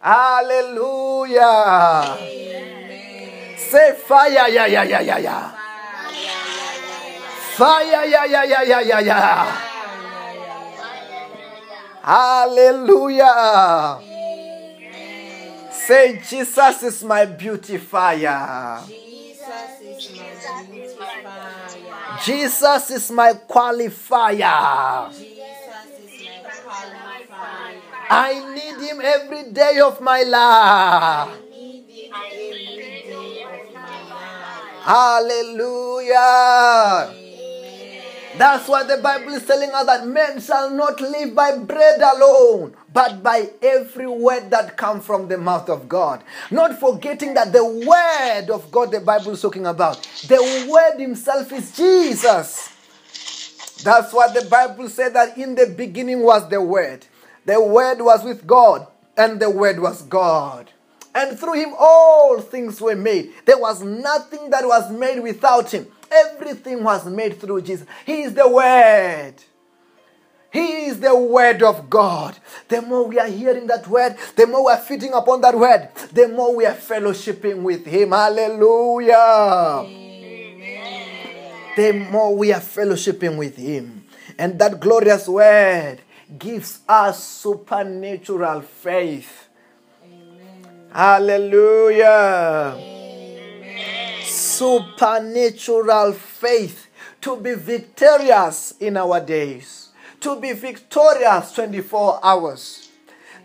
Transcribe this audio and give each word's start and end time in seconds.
Hallelujah. 0.00 1.42
Say 3.56 3.94
fire, 4.06 4.48
yeah, 4.48 4.66
yeah, 4.66 4.82
yeah, 4.84 5.00
yeah, 5.00 5.18
yeah. 5.18 5.50
Fire, 7.56 8.04
yeah, 8.06 8.24
yeah, 8.24 8.44
yeah, 8.44 8.62
yeah, 8.62 8.80
yeah, 8.80 9.00
yeah. 9.00 9.60
Hallelujah. 12.02 13.34
Say, 15.72 16.20
Jesus 16.28 16.82
is 16.82 17.04
my 17.04 17.24
beautifier. 17.26 18.80
Jesus 18.86 19.80
is 19.82 20.10
my. 20.16 20.24
Jesus 22.24 22.90
is 22.90 23.10
my 23.10 23.32
qualifier. 23.48 25.10
Jesus 25.10 25.10
is 25.10 25.10
my 25.10 25.10
qualifier. 25.12 25.43
I 28.16 28.54
need 28.54 28.78
him 28.78 29.00
every 29.02 29.50
day 29.50 29.80
of 29.80 30.00
my 30.00 30.22
life. 30.22 31.30
Hallelujah. 34.84 36.14
That's 38.38 38.68
why 38.68 38.84
the 38.84 38.98
Bible 39.02 39.32
is 39.34 39.44
telling 39.44 39.70
us 39.70 39.86
that 39.86 40.06
men 40.06 40.40
shall 40.40 40.70
not 40.70 41.00
live 41.00 41.34
by 41.34 41.56
bread 41.56 42.00
alone, 42.00 42.76
but 42.92 43.20
by 43.20 43.50
every 43.60 44.06
word 44.06 44.48
that 44.50 44.76
comes 44.76 45.04
from 45.04 45.26
the 45.26 45.36
mouth 45.38 45.68
of 45.68 45.88
God. 45.88 46.22
Not 46.52 46.78
forgetting 46.78 47.34
that 47.34 47.52
the 47.52 47.64
word 47.64 48.48
of 48.54 48.70
God 48.70 48.92
the 48.92 49.00
Bible 49.00 49.32
is 49.32 49.42
talking 49.42 49.66
about, 49.66 49.96
the 50.28 50.68
word 50.70 51.00
himself 51.00 51.52
is 51.52 51.76
Jesus. 51.76 52.70
That's 53.82 54.12
what 54.12 54.34
the 54.34 54.48
Bible 54.48 54.88
said 54.88 55.14
that 55.14 55.36
in 55.36 55.56
the 55.56 55.66
beginning 55.66 56.20
was 56.22 56.48
the 56.48 56.60
word. 56.62 57.06
The 57.44 57.60
word 57.60 58.00
was 58.00 58.24
with 58.24 58.46
God, 58.46 58.86
and 59.16 59.40
the 59.40 59.50
word 59.50 59.78
was 59.78 60.02
God. 60.02 60.70
And 61.14 61.38
through 61.38 61.54
him 61.54 61.74
all 61.78 62.40
things 62.40 62.80
were 62.80 62.96
made. 62.96 63.32
There 63.44 63.58
was 63.58 63.82
nothing 63.82 64.50
that 64.50 64.66
was 64.66 64.90
made 64.90 65.20
without 65.20 65.72
him. 65.72 65.86
Everything 66.10 66.82
was 66.82 67.06
made 67.06 67.40
through 67.40 67.62
Jesus. 67.62 67.86
He 68.04 68.22
is 68.22 68.34
the 68.34 68.48
word. 68.48 69.34
He 70.50 70.86
is 70.86 71.00
the 71.00 71.16
word 71.16 71.62
of 71.62 71.90
God. 71.90 72.38
The 72.68 72.80
more 72.82 73.06
we 73.08 73.18
are 73.18 73.28
hearing 73.28 73.66
that 73.66 73.88
word, 73.88 74.16
the 74.36 74.46
more 74.46 74.66
we 74.66 74.72
are 74.72 74.78
feeding 74.78 75.12
upon 75.12 75.40
that 75.40 75.58
word, 75.58 75.88
the 76.12 76.28
more 76.28 76.54
we 76.54 76.64
are 76.64 76.74
fellowshipping 76.74 77.62
with 77.62 77.84
him. 77.84 78.10
Hallelujah. 78.10 79.84
The 81.76 81.92
more 82.10 82.36
we 82.36 82.52
are 82.52 82.60
fellowshipping 82.60 83.36
with 83.36 83.56
him. 83.56 84.04
And 84.38 84.58
that 84.60 84.78
glorious 84.80 85.26
word 85.26 86.00
gives 86.38 86.80
us 86.88 87.22
supernatural 87.22 88.60
faith. 88.62 89.48
Hallelujah. 90.92 92.78
Supernatural 94.22 96.12
faith 96.12 96.86
to 97.20 97.36
be 97.36 97.54
victorious 97.54 98.74
in 98.80 98.96
our 98.96 99.18
days, 99.18 99.88
to 100.20 100.38
be 100.38 100.52
victorious 100.52 101.52
24 101.52 102.20
hours, 102.22 102.90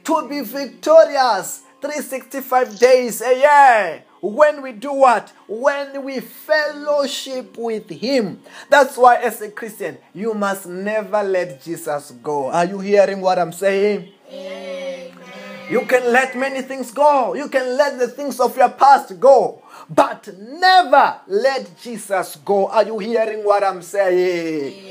to 0.04 0.28
be 0.28 0.42
victorious 0.42 1.62
365 1.82 2.78
days 2.78 3.22
a 3.22 3.34
year. 3.36 4.04
When 4.22 4.62
we 4.62 4.74
do 4.74 4.94
what? 4.94 5.32
When 5.48 6.04
we 6.04 6.20
fellowship 6.20 7.58
with 7.58 7.90
Him. 7.90 8.42
That's 8.70 8.98
why, 8.98 9.18
as 9.18 9.42
a 9.42 9.50
Christian, 9.50 9.98
you 10.14 10.34
must 10.34 10.68
never 10.68 11.24
let 11.24 11.62
Jesus 11.64 12.12
go. 12.24 12.52
Are 12.52 12.66
you 12.66 12.80
hearing 12.80 13.22
what 13.22 13.40
I'm 13.40 13.54
saying? 13.54 14.10
You 15.70 15.82
can 15.86 16.12
let 16.12 16.36
many 16.36 16.64
things 16.64 16.92
go. 16.92 17.36
You 17.36 17.48
can 17.48 17.78
let 17.78 18.00
the 18.00 18.08
things 18.08 18.40
of 18.40 18.58
your 18.58 18.70
past 18.70 19.20
go. 19.20 19.62
But 19.90 20.28
never 20.38 21.22
let 21.28 21.80
Jesus 21.80 22.36
go. 22.38 22.68
Are 22.68 22.84
you 22.84 22.98
hearing 22.98 23.44
what 23.44 23.64
I'm 23.64 23.82
saying? 23.82 24.88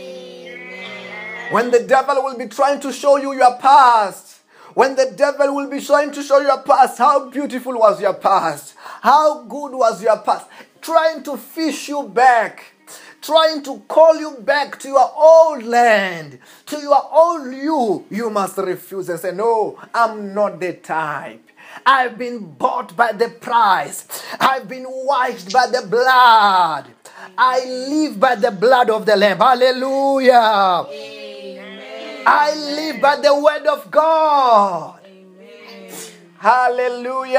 When 1.50 1.70
the 1.70 1.80
devil 1.80 2.22
will 2.22 2.36
be 2.36 2.46
trying 2.46 2.78
to 2.80 2.92
show 2.92 3.16
you 3.16 3.32
your 3.32 3.56
past, 3.58 4.40
when 4.74 4.94
the 4.94 5.12
devil 5.16 5.54
will 5.56 5.68
be 5.68 5.80
trying 5.80 6.12
to 6.12 6.22
show 6.22 6.38
you 6.38 6.46
your 6.46 6.62
past, 6.62 6.98
how 6.98 7.28
beautiful 7.30 7.78
was 7.78 8.00
your 8.00 8.14
past? 8.14 8.74
How 9.00 9.42
good 9.42 9.72
was 9.72 10.02
your 10.02 10.18
past? 10.18 10.46
Trying 10.80 11.22
to 11.24 11.36
fish 11.36 11.88
you 11.88 12.02
back 12.04 12.74
trying 13.20 13.62
to 13.62 13.80
call 13.88 14.16
you 14.16 14.38
back 14.40 14.78
to 14.80 14.88
your 14.88 15.12
old 15.14 15.62
land, 15.64 16.38
to 16.66 16.78
your 16.78 17.02
old 17.12 17.52
you, 17.52 18.06
you 18.10 18.30
must 18.30 18.56
refuse 18.56 19.08
and 19.08 19.20
say, 19.20 19.32
No, 19.32 19.78
I'm 19.92 20.32
not 20.32 20.60
the 20.60 20.74
type. 20.74 21.44
I've 21.84 22.16
been 22.16 22.52
bought 22.52 22.96
by 22.96 23.12
the 23.12 23.28
price. 23.28 24.06
I've 24.40 24.68
been 24.68 24.86
washed 24.86 25.52
by 25.52 25.66
the 25.66 25.86
blood. 25.86 26.86
I 27.36 27.64
live 27.66 28.18
by 28.18 28.34
the 28.36 28.50
blood 28.50 28.88
of 28.90 29.04
the 29.06 29.16
Lamb. 29.16 29.38
Hallelujah. 29.38 30.86
I 32.26 32.54
live 32.54 33.00
by 33.00 33.16
the 33.16 33.34
word 33.38 33.66
of 33.66 33.90
God. 33.90 35.00
Hallelujah. 36.38 37.38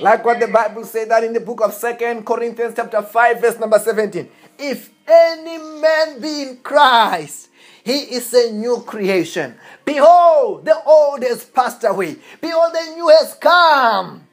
Like 0.00 0.24
what 0.24 0.40
the 0.40 0.48
Bible 0.48 0.84
said 0.84 1.10
that 1.10 1.24
in 1.24 1.34
the 1.34 1.40
book 1.40 1.60
of 1.60 1.74
Second 1.74 2.24
Corinthians 2.24 2.72
chapter 2.74 3.02
5 3.02 3.40
verse 3.40 3.58
number 3.58 3.78
17. 3.78 4.28
If 4.58 4.90
any 5.06 5.58
man 5.58 6.20
be 6.20 6.42
in 6.42 6.56
Christ, 6.58 7.50
he 7.84 8.16
is 8.16 8.32
a 8.32 8.50
new 8.52 8.80
creation. 8.86 9.56
Behold, 9.84 10.64
the 10.64 10.82
old 10.84 11.22
has 11.22 11.44
passed 11.44 11.84
away. 11.84 12.16
Behold, 12.40 12.72
the 12.72 12.94
new 12.94 13.08
has 13.08 13.34
come. 13.34 14.26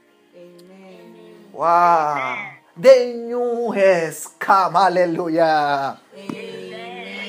Wow. 1.52 2.52
The 2.78 3.14
new 3.14 3.72
has 3.72 4.28
come. 4.40 4.74
Hallelujah. 4.74 6.00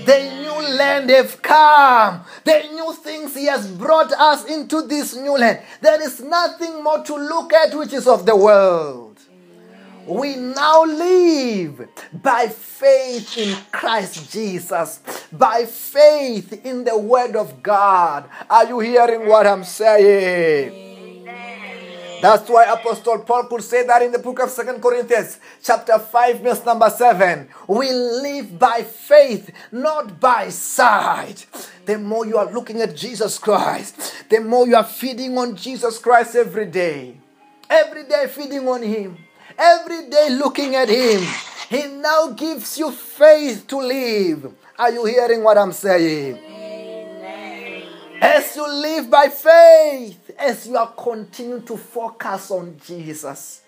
The 0.06 0.19
new 0.43 0.47
land 0.61 1.11
have 1.11 1.41
come. 1.43 2.23
The 2.45 2.69
new 2.73 2.93
things 2.95 3.35
He 3.35 3.47
has 3.47 3.67
brought 3.67 4.13
us 4.13 4.45
into 4.45 4.83
this 4.83 5.15
new 5.17 5.37
land. 5.37 5.61
There 5.81 6.03
is 6.03 6.21
nothing 6.21 6.83
more 6.83 7.03
to 7.05 7.15
look 7.15 7.53
at 7.53 7.75
which 7.75 7.93
is 7.93 8.07
of 8.07 8.27
the 8.27 8.37
world. 8.37 9.19
We 10.07 10.37
now 10.37 10.85
live 10.85 11.87
by 12.15 12.49
faith 12.49 13.37
in 13.37 13.55
Christ 13.71 14.33
Jesus, 14.33 15.01
by 15.31 15.67
faith 15.67 16.65
in 16.65 16.85
the 16.85 16.97
Word 16.97 17.37
of 17.37 17.63
God. 17.63 18.25
Are 18.49 18.65
you 18.65 18.81
hearing 18.81 19.29
what 19.29 19.47
I'm 19.47 19.65
saying? 19.65 20.88
That's 22.21 22.51
why 22.51 22.65
Apostle 22.65 23.21
Paul 23.21 23.45
could 23.45 23.62
say 23.62 23.87
that 23.87 24.03
in 24.03 24.11
the 24.11 24.19
book 24.19 24.41
of 24.41 24.51
Second 24.51 24.83
Corinthians, 24.83 25.39
chapter 25.62 25.99
5, 25.99 26.41
verse 26.41 26.65
number 26.65 26.91
7. 26.91 27.49
We 27.69 27.93
live 27.93 28.59
by 28.59 28.83
faith, 28.83 29.51
not 29.71 30.19
by 30.19 30.49
sight. 30.49 31.47
The 31.87 31.99
more 31.99 32.27
you 32.27 32.37
are 32.37 32.51
looking 32.51 32.81
at 32.81 32.97
Jesus 32.97 33.39
Christ, 33.39 34.25
the 34.28 34.41
more 34.41 34.67
you 34.67 34.75
are 34.75 34.84
feeding 34.84 35.39
on 35.39 35.55
Jesus 35.55 35.99
Christ 35.99 36.34
every 36.34 36.67
day. 36.67 37.19
Every 37.71 38.05
day 38.05 38.27
feeding 38.28 38.67
on 38.67 38.83
Him. 38.83 39.17
Every 39.57 40.09
day 40.09 40.31
looking 40.31 40.75
at 40.75 40.89
Him. 40.89 41.23
He 41.69 41.87
now 41.87 42.28
gives 42.31 42.78
you 42.78 42.91
faith 42.91 43.67
to 43.69 43.78
live. 43.78 44.55
Are 44.78 44.91
you 44.91 45.05
hearing 45.05 45.43
what 45.45 45.59
I'm 45.59 45.73
saying? 45.73 46.47
As 48.21 48.56
you 48.56 48.69
live 48.69 49.09
by 49.09 49.29
faith, 49.29 50.31
as 50.39 50.67
you 50.67 50.77
are 50.77 50.93
continuing 50.93 51.65
to 51.65 51.77
focus 51.77 52.51
on 52.51 52.77
Jesus, 52.84 53.62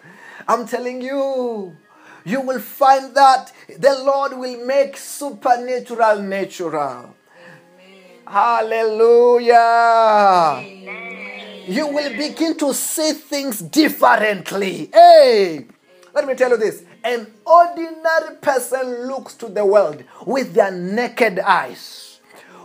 I'm 0.48 0.66
telling 0.66 1.00
you, 1.00 1.76
you 2.24 2.40
will 2.40 2.58
find 2.58 3.14
that 3.14 3.52
the 3.78 4.02
Lord 4.04 4.32
will 4.36 4.66
make 4.66 4.96
supernatural 4.96 6.22
natural. 6.22 7.14
Hallelujah. 8.26 9.56
You 11.66 11.86
will 11.86 12.10
begin 12.16 12.56
to 12.58 12.74
see 12.74 13.12
things 13.12 13.60
differently. 13.60 14.90
Hey, 14.92 15.66
let 16.12 16.26
me 16.26 16.34
tell 16.34 16.50
you 16.50 16.56
this. 16.56 16.82
An 17.04 17.32
ordinary 17.46 18.36
person 18.40 19.06
looks 19.06 19.34
to 19.34 19.48
the 19.48 19.64
world 19.64 20.02
with 20.26 20.54
their 20.54 20.72
naked 20.72 21.38
eyes 21.38 22.09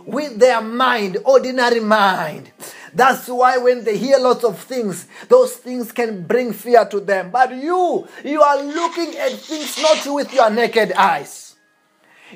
with 0.06 0.38
their 0.38 0.62
mind, 0.62 1.18
ordinary 1.24 1.80
mind. 1.80 2.50
That's 2.94 3.28
why 3.28 3.58
when 3.58 3.84
they 3.84 3.98
hear 3.98 4.18
lots 4.18 4.44
of 4.44 4.58
things, 4.58 5.06
those 5.28 5.54
things 5.54 5.92
can 5.92 6.22
bring 6.22 6.52
fear 6.52 6.86
to 6.86 7.00
them. 7.00 7.30
But 7.30 7.54
you, 7.54 8.08
you 8.24 8.40
are 8.40 8.62
looking 8.62 9.16
at 9.18 9.32
things 9.32 9.76
not 9.82 10.14
with 10.14 10.32
your 10.32 10.48
naked 10.48 10.92
eyes. 10.92 11.56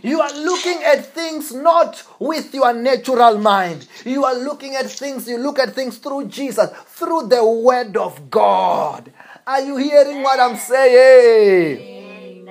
You 0.03 0.21
are 0.21 0.33
looking 0.33 0.83
at 0.85 1.07
things 1.07 1.53
not 1.53 2.03
with 2.19 2.55
your 2.55 2.73
natural 2.73 3.39
mind. 3.39 3.87
You 4.05 4.25
are 4.25 4.35
looking 4.37 4.77
at 4.77 4.91
things, 4.91 5.29
you 5.29 5.39
look 5.39 5.59
at 5.59 5.75
things 5.75 5.99
through 5.99 6.27
Jesus, 6.27 6.71
through 6.87 7.29
the 7.29 7.45
Word 7.45 7.97
of 7.97 8.31
God. 8.31 9.13
Are 9.47 9.61
you 9.61 9.77
hearing 9.79 10.23
what 10.23 10.39
I'm 10.39 10.57
saying? 10.57 12.47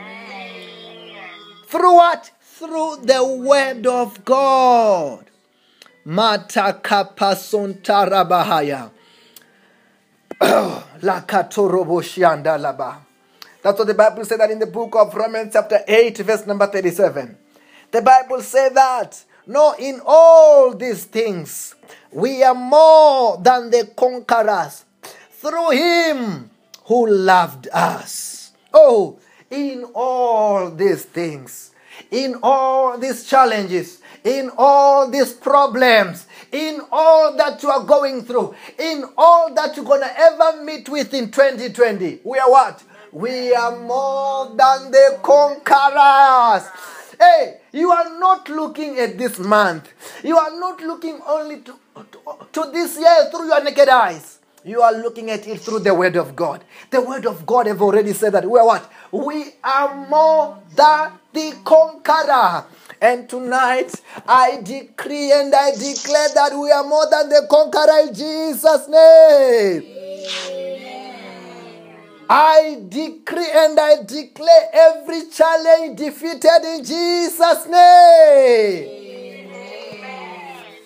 Through 1.67 1.93
what? 1.93 2.31
Through 2.59 2.97
the 3.03 3.23
word 3.23 3.87
of 3.87 4.25
God. 4.25 5.25
That's 13.61 13.77
what 13.77 13.87
the 13.87 13.93
Bible 13.95 14.25
said 14.25 14.39
that 14.41 14.51
in 14.51 14.59
the 14.59 14.65
book 14.67 14.95
of 14.95 15.15
Romans, 15.15 15.53
chapter 15.53 15.79
8, 15.87 16.17
verse 16.17 16.45
number 16.45 16.67
37. 16.67 17.37
The 17.91 18.01
Bible 18.01 18.41
said 18.41 18.75
that, 18.75 19.23
no, 19.47 19.73
in 19.79 20.01
all 20.05 20.75
these 20.75 21.05
things, 21.05 21.75
we 22.11 22.43
are 22.43 22.55
more 22.55 23.37
than 23.37 23.69
the 23.69 23.89
conquerors 23.95 24.83
through 25.31 25.71
him 25.71 26.49
who 26.85 27.07
loved 27.07 27.69
us. 27.71 28.51
Oh, 28.73 29.17
in 29.49 29.85
all 29.93 30.69
these 30.71 31.05
things, 31.05 31.68
in 32.11 32.35
all 32.43 32.97
these 32.97 33.25
challenges, 33.25 34.01
in 34.23 34.49
all 34.57 35.09
these 35.09 35.33
problems, 35.33 36.25
in 36.51 36.81
all 36.91 37.35
that 37.37 37.61
you 37.63 37.69
are 37.69 37.83
going 37.83 38.23
through, 38.23 38.55
in 38.77 39.03
all 39.17 39.53
that 39.53 39.75
you're 39.75 39.85
going 39.85 40.01
to 40.01 40.19
ever 40.19 40.63
meet 40.63 40.89
with 40.89 41.13
in 41.13 41.31
2020, 41.31 42.19
we 42.23 42.39
are 42.39 42.49
what? 42.49 42.83
We 43.11 43.53
are 43.53 43.75
more 43.79 44.47
than 44.49 44.91
the 44.91 45.19
conquerors. 45.23 46.69
Hey, 47.19 47.59
you 47.73 47.91
are 47.91 48.17
not 48.19 48.47
looking 48.49 48.97
at 48.99 49.17
this 49.17 49.39
month. 49.39 49.91
You 50.23 50.37
are 50.37 50.57
not 50.59 50.79
looking 50.81 51.19
only 51.27 51.61
to, 51.61 51.73
to, 51.95 52.47
to 52.53 52.71
this 52.71 52.97
year 52.97 53.29
through 53.31 53.47
your 53.47 53.63
naked 53.63 53.89
eyes. 53.89 54.38
You 54.63 54.81
are 54.81 54.91
looking 54.93 55.31
at 55.31 55.47
it 55.47 55.61
through 55.61 55.79
the 55.79 55.93
word 55.93 56.17
of 56.17 56.35
God. 56.35 56.63
The 56.91 57.01
word 57.01 57.25
of 57.25 57.45
God 57.45 57.67
have 57.67 57.81
already 57.81 58.13
said 58.13 58.33
that 58.33 58.49
we 58.49 58.59
are 58.59 58.65
what? 58.65 58.91
We 59.11 59.45
are 59.63 60.07
more 60.07 60.61
than 60.75 61.13
the 61.31 61.55
conqueror. 61.63 62.65
And 63.01 63.29
tonight 63.29 63.93
I 64.27 64.59
decree 64.61 65.31
and 65.31 65.55
I 65.55 65.71
declare 65.71 66.29
that 66.35 66.51
we 66.59 66.69
are 66.71 66.83
more 66.83 67.07
than 67.09 67.29
the 67.29 67.47
conqueror 67.49 68.07
in 68.09 68.13
Jesus' 68.13 68.87
name. 68.89 69.95
I 72.29 72.83
decree 72.89 73.49
and 73.55 73.79
I 73.79 74.03
declare 74.03 74.69
every 74.73 75.29
challenge 75.29 75.97
defeated 75.97 76.63
in 76.63 76.83
Jesus' 76.83 77.65
name. 77.65 78.98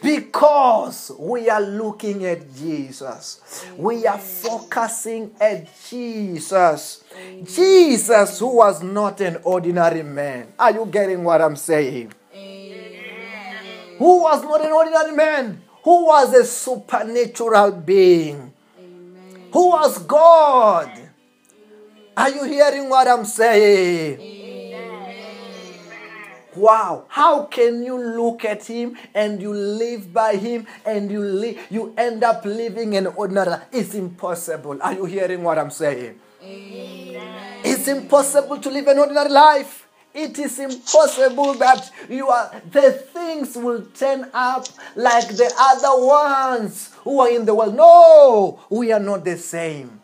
Because 0.03 1.11
we 1.17 1.49
are 1.49 1.61
looking 1.61 2.25
at 2.25 2.53
Jesus. 2.53 3.39
We 3.77 4.05
are 4.05 4.17
focusing 4.17 5.31
at 5.39 5.65
Jesus. 5.89 7.03
Jesus, 7.45 8.39
who 8.39 8.57
was 8.57 8.83
not 8.83 9.21
an 9.21 9.39
ordinary 9.43 10.03
man. 10.03 10.53
Are 10.59 10.71
you 10.71 10.85
getting 10.85 11.23
what 11.23 11.41
I'm 11.41 11.55
saying? 11.55 12.11
Who 13.97 14.23
was 14.23 14.43
not 14.43 14.65
an 14.65 14.71
ordinary 14.73 15.15
man? 15.15 15.61
Who 15.83 16.05
was 16.05 16.33
a 16.33 16.43
supernatural 16.43 17.71
being? 17.71 18.51
Who 19.53 19.69
was 19.69 19.99
God? 19.99 20.91
Are 22.17 22.29
you 22.29 22.43
hearing 22.43 22.89
what 22.89 23.07
I'm 23.07 23.23
saying? 23.23 24.42
Wow, 26.55 27.05
how 27.07 27.45
can 27.45 27.83
you 27.83 27.97
look 27.97 28.45
at 28.45 28.65
him 28.65 28.95
and 29.13 29.41
you 29.41 29.53
live 29.53 30.13
by 30.13 30.35
him 30.35 30.67
and 30.85 31.09
you 31.11 31.19
live, 31.19 31.59
you 31.71 31.93
end 31.97 32.23
up 32.23 32.45
living 32.45 32.95
an 32.95 33.07
ordinary? 33.07 33.55
It's 33.71 33.95
impossible. 33.95 34.77
Are 34.81 34.93
you 34.93 35.05
hearing 35.05 35.43
what 35.43 35.57
I'm 35.57 35.71
saying? 35.71 36.19
Amen. 36.43 37.61
It's 37.63 37.87
impossible 37.87 38.59
to 38.59 38.69
live 38.69 38.87
an 38.87 38.99
ordinary 38.99 39.29
life. 39.29 39.87
It 40.13 40.37
is 40.37 40.59
impossible 40.59 41.55
that 41.55 41.89
you 42.07 42.29
are 42.29 42.61
the 42.71 42.91
things 42.91 43.55
will 43.55 43.81
turn 43.95 44.29
up 44.31 44.67
like 44.95 45.27
the 45.29 45.51
other 45.57 46.05
ones 46.05 46.91
who 47.03 47.19
are 47.19 47.31
in 47.31 47.45
the 47.45 47.55
world. 47.55 47.75
No, 47.75 48.59
we 48.69 48.91
are 48.91 48.99
not 48.99 49.25
the 49.25 49.37
same 49.37 50.02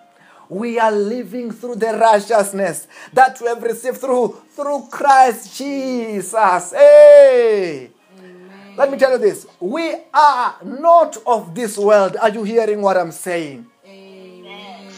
we 0.49 0.79
are 0.79 0.91
living 0.91 1.51
through 1.51 1.75
the 1.75 1.93
righteousness 1.97 2.87
that 3.13 3.39
we 3.39 3.47
have 3.47 3.61
received 3.61 3.97
through 3.97 4.35
through 4.55 4.87
Christ 4.91 5.55
Jesus. 5.57 6.71
Hey. 6.71 7.91
Amen. 8.17 8.75
Let 8.75 8.91
me 8.91 8.97
tell 8.97 9.11
you 9.11 9.19
this. 9.19 9.45
We 9.59 9.95
are 10.13 10.55
not 10.63 11.17
of 11.25 11.53
this 11.53 11.77
world. 11.77 12.17
Are 12.17 12.29
you 12.29 12.43
hearing 12.43 12.81
what 12.81 12.97
I'm 12.97 13.11
saying? 13.11 13.67
Amen. 13.85 14.91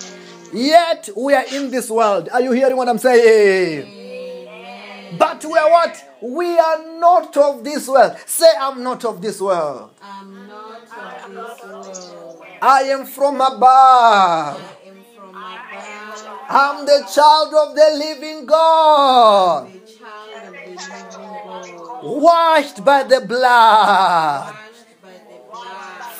Yet 0.53 1.09
we 1.15 1.33
are 1.33 1.45
in 1.51 1.69
this 1.69 1.89
world. 1.89 2.29
Are 2.31 2.41
you 2.41 2.53
hearing 2.53 2.77
what 2.77 2.87
I'm 2.87 2.97
saying? 2.97 3.81
Amen. 3.87 5.17
But 5.19 5.43
we 5.43 5.57
are 5.57 5.69
what? 5.69 6.03
We 6.21 6.57
are 6.57 6.97
not 6.99 7.35
of 7.35 7.63
this 7.65 7.87
world. 7.87 8.15
Say, 8.25 8.47
I'm 8.59 8.81
not 8.83 9.03
of 9.03 9.21
this 9.21 9.41
world. 9.41 9.91
I'm 10.01 10.47
not 10.47 10.89
of 10.93 11.85
this 11.85 12.11
world. 12.11 12.41
I 12.61 12.83
am 12.83 13.05
from 13.05 13.41
above. 13.41 14.61
I'm 15.43 16.85
the 16.85 17.09
child 17.13 17.53
of 17.53 17.75
the 17.75 17.91
living 17.97 18.45
God. 18.45 19.71
Washed 22.03 22.83
by 22.83 23.03
the 23.03 23.21
blood. 23.21 24.55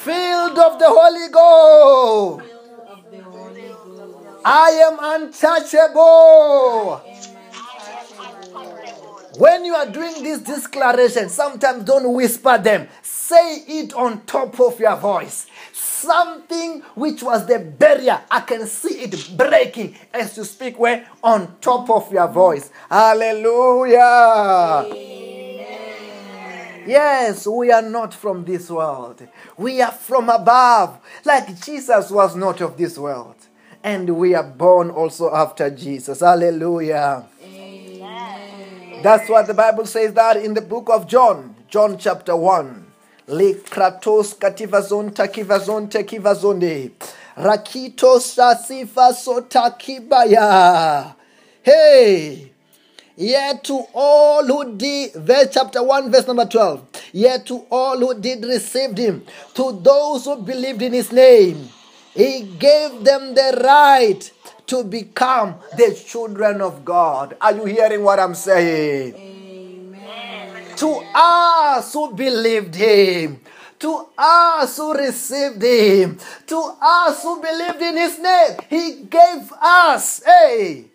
Filled 0.04 0.58
of 0.58 0.80
the 0.80 0.88
Holy 0.88 1.30
Ghost. 1.32 2.46
I 4.44 4.70
am 4.90 4.98
untouchable. 5.00 7.02
When 9.38 9.66
you 9.66 9.76
are 9.76 9.90
doing 9.90 10.24
this 10.24 10.42
declaration, 10.42 11.30
sometimes 11.30 11.84
don't 11.84 12.14
whisper 12.14 12.58
them. 12.58 12.88
Say 13.02 13.64
it 13.68 13.94
on 13.94 14.26
top 14.26 14.60
of 14.60 14.80
your 14.80 14.96
voice 14.98 15.48
something 16.02 16.82
which 16.96 17.24
was 17.24 17.46
the 17.46 17.60
barrier. 17.60 18.22
I 18.30 18.42
can 18.42 18.68
see 18.68 19.04
it 19.04 19.38
breaking 19.38 19.96
as 20.14 20.36
you 20.38 20.44
speak 20.44 20.78
where 20.80 21.08
on 21.24 21.58
top 21.62 21.90
of 21.90 22.12
your 22.12 22.28
voice. 22.28 22.70
Hallelujah. 22.90 24.00
Yes, 26.86 27.46
we 27.46 27.72
are 27.72 27.82
not 27.82 28.14
from 28.14 28.44
this 28.44 28.70
world. 28.70 29.28
We 29.58 29.82
are 29.82 29.92
from 29.92 30.30
above. 30.30 31.00
Like 31.24 31.62
Jesus 31.62 32.10
was 32.10 32.36
not 32.36 32.60
of 32.62 32.78
this 32.78 32.98
world. 32.98 33.36
And 33.84 34.18
we 34.18 34.36
are 34.36 34.44
born 34.44 34.90
also 34.90 35.34
after 35.34 35.70
Jesus. 35.70 36.20
Hallelujah. 36.22 37.28
Amen. 37.44 39.02
That's 39.04 39.30
what 39.30 39.48
the 39.48 39.54
Bible 39.54 39.86
says 39.86 40.14
that 40.14 40.38
in 40.38 40.54
the 40.54 40.62
book 40.62 40.90
of 40.90 41.08
John, 41.08 41.56
John 41.68 41.98
chapter 41.98 42.36
1. 42.36 42.81
Le 43.32 43.54
kratos 43.54 44.36
kativazon 44.36 45.12
takivazon 45.12 45.88
tekivazonde. 45.88 46.92
Rakitos 47.38 48.36
sasifa 48.36 49.14
sotakibaya. 49.14 51.16
Hey. 51.64 52.52
Yet 53.16 53.64
to 53.64 53.86
all 53.94 54.46
who 54.46 54.76
did, 54.76 55.14
verse 55.14 55.48
chapter 55.52 55.82
1, 55.82 56.12
verse 56.12 56.28
number 56.28 56.46
12. 56.46 56.82
Yet 57.14 57.46
to 57.46 57.66
all 57.70 57.98
who 57.98 58.20
did 58.20 58.44
receive 58.44 58.98
him, 58.98 59.24
to 59.54 59.80
those 59.82 60.26
who 60.26 60.36
believed 60.38 60.82
in 60.82 60.92
his 60.92 61.14
name, 61.14 61.70
he 62.14 62.42
gave 62.60 63.04
them 63.04 63.34
the 63.34 63.62
right 63.64 64.30
to 64.68 64.84
become 64.84 65.56
the 65.78 65.98
children 66.06 66.62
of 66.62 66.84
God. 66.84 67.38
Are 67.40 67.54
you 67.54 67.66
hearing 67.66 68.04
what 68.04 68.20
I'm 68.20 68.36
saying? 68.36 69.41
To 70.82 71.00
us 71.14 71.94
who 71.94 72.12
believed 72.12 72.74
him, 72.74 73.40
to 73.78 74.08
us 74.18 74.78
who 74.78 74.96
received 74.96 75.62
him, 75.62 76.18
to 76.48 76.58
us 76.82 77.22
who 77.22 77.40
believed 77.40 77.80
in 77.80 77.98
his 77.98 78.18
name. 78.18 78.58
He 78.68 79.04
gave 79.04 79.54
us, 79.62 80.24
hey, 80.24 80.86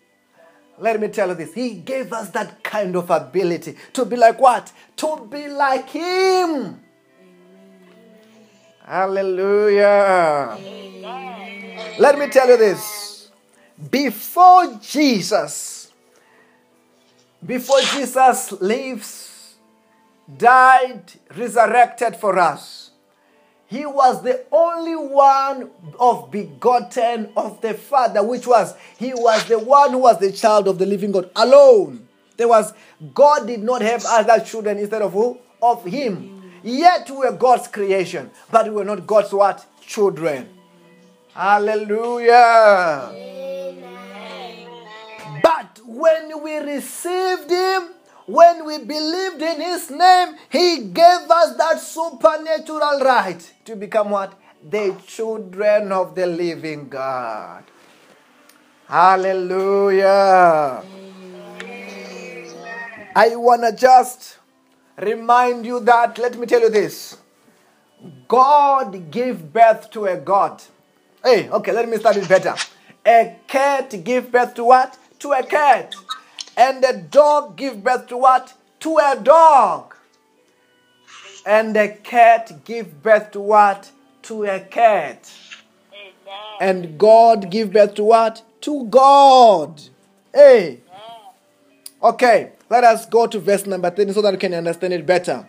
let 0.77 0.99
me 0.99 1.07
tell 1.07 1.29
you 1.29 1.35
this. 1.35 1.53
He 1.53 1.75
gave 1.75 2.11
us 2.11 2.29
that 2.31 2.61
kind 2.61 2.97
of 2.97 3.09
ability 3.09 3.77
to 3.93 4.03
be 4.03 4.17
like 4.17 4.41
what? 4.41 4.73
To 4.97 5.25
be 5.31 5.47
like 5.47 5.89
him. 5.89 6.81
Hallelujah. 8.83 10.57
Amen. 10.59 11.95
Let 11.97 12.19
me 12.19 12.27
tell 12.27 12.49
you 12.49 12.57
this. 12.57 13.29
Before 13.89 14.67
Jesus, 14.81 15.93
before 17.45 17.79
Jesus 17.79 18.51
lives 18.51 19.36
died, 20.35 21.13
resurrected 21.35 22.15
for 22.15 22.37
us. 22.37 22.91
He 23.67 23.85
was 23.85 24.23
the 24.23 24.45
only 24.51 24.95
one 24.95 25.69
of 25.99 26.31
begotten 26.31 27.31
of 27.35 27.59
the 27.61 27.73
Father, 27.73 28.23
which 28.23 28.47
was, 28.47 28.73
he 28.97 29.13
was 29.13 29.43
the 29.45 29.59
one 29.59 29.91
who 29.91 29.99
was 29.99 30.19
the 30.19 30.31
child 30.31 30.67
of 30.69 30.77
the 30.79 30.85
living 30.85 31.11
God 31.11 31.29
alone. 31.35 32.07
There 32.37 32.47
was, 32.47 32.73
God 33.13 33.47
did 33.47 33.61
not 33.61 33.81
have 33.81 34.05
other 34.07 34.39
children 34.43 34.77
instead 34.77 35.01
of 35.01 35.11
who? 35.11 35.37
Of 35.61 35.83
him. 35.83 36.53
Yet 36.63 37.09
we 37.09 37.17
were 37.17 37.33
God's 37.33 37.67
creation, 37.67 38.31
but 38.51 38.65
we 38.65 38.71
were 38.71 38.85
not 38.85 39.05
God's 39.05 39.33
what? 39.33 39.65
Children. 39.81 40.47
Hallelujah. 41.33 43.11
Amen. 43.11 44.67
But 45.43 45.79
when 45.85 46.41
we 46.41 46.57
received 46.57 47.49
him, 47.49 47.89
when 48.27 48.65
we 48.65 48.77
believed 48.79 49.41
in 49.41 49.61
his 49.61 49.89
name, 49.89 50.35
he 50.49 50.83
gave 50.83 51.31
us 51.31 51.55
that 51.57 51.79
supernatural 51.79 52.99
right 52.99 53.53
to 53.65 53.75
become 53.75 54.09
what? 54.09 54.33
The 54.69 54.95
children 55.07 55.91
of 55.91 56.13
the 56.13 56.27
living 56.27 56.89
God. 56.89 57.63
Hallelujah. 58.87 60.83
I 63.15 63.35
want 63.35 63.63
to 63.63 63.75
just 63.75 64.37
remind 64.97 65.65
you 65.65 65.79
that, 65.81 66.17
let 66.17 66.37
me 66.37 66.45
tell 66.45 66.61
you 66.61 66.69
this 66.69 67.17
God 68.27 69.09
gave 69.09 69.51
birth 69.51 69.89
to 69.91 70.05
a 70.05 70.17
God. 70.17 70.61
Hey, 71.23 71.49
okay, 71.49 71.71
let 71.71 71.87
me 71.89 71.97
start 71.97 72.17
it 72.17 72.27
better. 72.27 72.55
A 73.05 73.37
cat 73.47 74.03
gave 74.03 74.31
birth 74.31 74.53
to 74.55 74.65
what? 74.65 74.97
To 75.19 75.31
a 75.31 75.43
cat. 75.43 75.95
And 76.57 76.83
a 76.83 76.97
dog 76.97 77.55
give 77.55 77.83
birth 77.83 78.07
to 78.07 78.17
what? 78.17 78.55
To 78.79 78.97
a 78.97 79.15
dog. 79.21 79.95
And 81.45 81.77
a 81.77 81.89
cat 81.89 82.65
give 82.65 83.03
birth 83.03 83.31
to 83.31 83.39
what? 83.39 83.91
To 84.23 84.43
a 84.45 84.59
cat. 84.59 85.31
And 86.59 86.97
God 86.97 87.51
give 87.51 87.71
birth 87.71 87.93
to 87.95 88.03
what? 88.03 88.41
To 88.61 88.85
God. 88.85 89.81
Hey. 90.33 90.81
Okay, 92.03 92.51
let 92.69 92.83
us 92.83 93.05
go 93.05 93.27
to 93.27 93.39
verse 93.39 93.65
number 93.65 93.89
10 93.89 94.13
so 94.13 94.21
that 94.21 94.33
we 94.33 94.37
can 94.37 94.53
understand 94.53 94.93
it 94.93 95.05
better. 95.05 95.47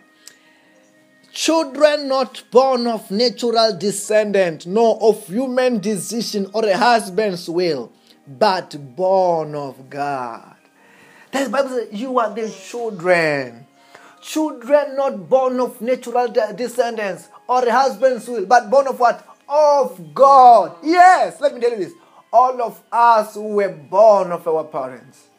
Children 1.31 2.07
not 2.07 2.43
born 2.51 2.87
of 2.87 3.09
natural 3.11 3.77
descendant, 3.77 4.65
nor 4.65 4.97
of 5.01 5.27
human 5.27 5.79
decision 5.79 6.49
or 6.53 6.65
a 6.65 6.77
husband's 6.77 7.49
will, 7.49 7.91
but 8.27 8.95
born 8.95 9.55
of 9.55 9.89
God. 9.89 10.55
The 11.31 11.49
Bible 11.49 11.69
says, 11.69 11.87
You 11.91 12.19
are 12.19 12.33
the 12.33 12.49
children. 12.49 13.67
Children 14.21 14.95
not 14.95 15.29
born 15.29 15.59
of 15.59 15.79
natural 15.81 16.27
de- 16.27 16.53
descendants 16.53 17.29
or 17.47 17.65
a 17.65 17.71
husband's 17.71 18.27
will, 18.27 18.45
but 18.45 18.69
born 18.69 18.87
of 18.87 18.99
what? 18.99 19.25
Of 19.47 20.13
God. 20.13 20.75
Yes, 20.83 21.39
let 21.39 21.53
me 21.55 21.61
tell 21.61 21.71
you 21.71 21.77
this. 21.77 21.93
All 22.31 22.61
of 22.61 22.81
us 22.91 23.35
were 23.35 23.69
born 23.69 24.31
of 24.31 24.47
our 24.47 24.65
parents. 24.65 25.29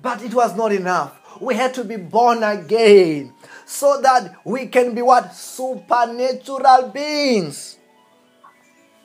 But 0.00 0.22
it 0.22 0.34
was 0.34 0.56
not 0.56 0.72
enough. 0.72 1.18
We 1.40 1.54
had 1.54 1.72
to 1.74 1.84
be 1.84 1.96
born 1.96 2.42
again 2.42 3.32
so 3.66 4.00
that 4.02 4.34
we 4.44 4.66
can 4.66 4.94
be 4.94 5.02
what? 5.02 5.34
Supernatural 5.34 6.88
beings. 6.88 7.78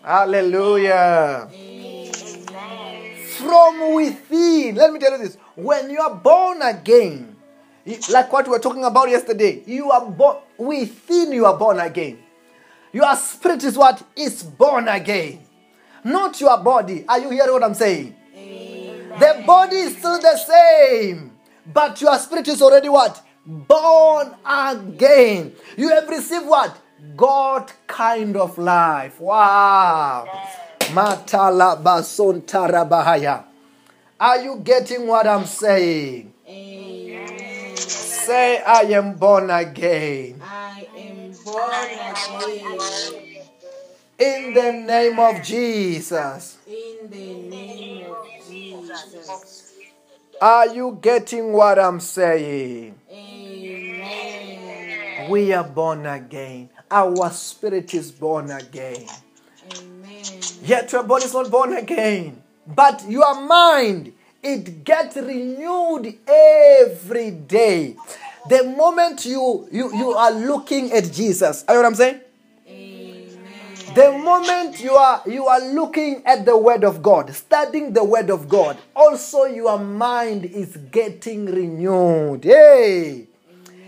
Hallelujah. 0.04 1.50
From 3.38 3.94
within. 3.94 4.76
Let 4.76 4.92
me 4.94 5.00
tell 5.00 5.12
you 5.12 5.20
this. 5.20 5.38
When 5.56 5.90
you 5.90 6.00
are 6.00 6.16
born 6.16 6.62
again, 6.62 7.36
like 8.10 8.32
what 8.32 8.46
we 8.46 8.52
were 8.52 8.60
talking 8.60 8.84
about 8.84 9.10
yesterday, 9.10 9.64
you 9.66 9.92
are 9.92 10.06
born 10.06 10.38
within 10.58 11.32
you 11.32 11.46
are 11.46 11.58
born 11.58 11.80
again. 11.80 12.20
Your 12.92 13.16
spirit 13.16 13.64
is 13.64 13.78
what? 13.78 14.02
Is 14.16 14.44
born 14.44 14.88
again. 14.88 15.40
Not 16.04 16.40
your 16.42 16.58
body. 16.58 17.06
Are 17.08 17.20
you 17.20 17.30
hearing 17.30 17.54
what 17.54 17.64
I'm 17.64 17.74
saying? 17.74 18.16
The 19.20 19.44
body 19.46 19.78
is 19.78 19.98
still 19.98 20.20
the 20.22 20.38
same, 20.38 21.32
but 21.74 22.00
your 22.02 22.18
spirit 22.20 22.48
is 22.48 22.62
already 22.62 22.90
what? 22.90 23.24
Born 23.46 24.36
again. 24.46 25.54
You 25.76 25.90
have 25.90 26.08
received 26.08 26.46
what? 26.48 26.78
God 27.16 27.72
kind 27.88 28.36
of 28.38 28.58
life. 28.58 29.20
Wow. 29.20 30.26
Matala 30.28 30.36
bason 30.38 30.46
tarabahaya. 30.48 30.67
Are 34.20 34.42
you 34.42 34.56
getting 34.64 35.06
what 35.06 35.28
I'm 35.28 35.46
saying? 35.46 36.34
Say, 37.76 38.64
I 38.64 38.82
am 38.94 39.14
born 39.14 39.52
again. 39.52 40.42
I 40.44 40.88
am 40.98 41.34
born 41.46 42.80
again 42.80 43.44
In 44.18 44.56
the 44.56 44.72
name 44.72 45.20
of 45.20 45.44
Jesus. 45.44 46.58
in 46.66 47.12
the 47.12 47.34
name 47.48 48.12
of 48.12 48.26
Jesus. 48.48 49.74
Are 50.42 50.68
you 50.68 50.98
getting 51.00 51.54
what 51.54 51.78
I'm 51.78 52.00
saying? 52.00 52.96
Amen. 53.12 55.30
We 55.30 55.54
are 55.54 55.64
born 55.64 56.08
again. 56.08 56.72
Our 56.90 57.30
spirit 57.30 57.94
is 57.94 58.12
born 58.12 58.50
again. 58.50 59.06
Yet 60.68 60.92
your 60.92 61.04
body 61.04 61.24
is 61.24 61.34
not 61.34 61.50
born 61.50 61.74
again. 61.78 62.44
But 62.68 63.06
your 63.08 63.42
mind, 63.48 64.12
it 64.44 64.84
gets 64.84 65.16
renewed 65.16 66.14
every 66.28 67.32
day. 67.32 67.96
The 68.50 68.66
moment 68.66 69.26
you, 69.26 69.70
you, 69.72 69.96
you 69.96 70.12
are 70.12 70.32
looking 70.32 70.92
at 70.92 71.10
Jesus, 71.12 71.64
are 71.70 71.76
you 71.76 71.82
know 71.82 71.84
what 71.84 71.88
I'm 71.88 71.96
saying? 71.96 72.22
Amen. 72.68 73.96
The 73.96 74.12
moment 74.12 74.82
you 74.82 74.92
are 74.92 75.22
you 75.26 75.48
are 75.48 75.62
looking 75.74 76.22
at 76.26 76.46
the 76.46 76.58
word 76.58 76.84
of 76.84 77.02
God, 77.02 77.34
studying 77.34 77.94
the 77.94 78.04
word 78.04 78.30
of 78.30 78.50
God, 78.50 78.78
also 78.94 79.46
your 79.46 79.80
mind 79.80 80.44
is 80.44 80.76
getting 80.92 81.46
renewed. 81.46 82.44
Hey! 82.44 83.28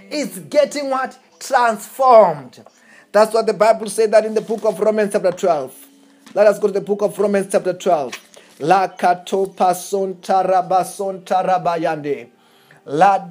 It's 0.10 0.40
getting 0.40 0.90
what? 0.90 1.20
Transformed. 1.40 2.64
That's 3.12 3.34
what 3.34 3.48
the 3.48 3.54
Bible 3.54 3.90
said 3.90 4.12
that 4.12 4.26
in 4.26 4.34
the 4.34 4.42
book 4.42 4.64
of 4.64 4.80
Romans 4.80 5.12
chapter 5.12 5.32
12. 5.32 5.89
Let 6.36 6.46
us 6.46 6.60
go 6.60 6.68
to 6.68 6.74
the 6.74 6.82
book 6.82 7.02
of 7.02 7.18
Romans 7.18 7.48
chapter 7.52 7.74
12. 7.74 8.14
La 8.60 8.88
katopa 8.90 9.76
son 9.76 10.14
tarabason 10.16 11.24
tarabayande. 11.24 12.30
La 12.86 13.20